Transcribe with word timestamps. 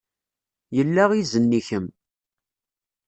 Yella 0.75 1.03
izen 1.21 1.57
i 1.59 1.61
kemm. 1.67 1.87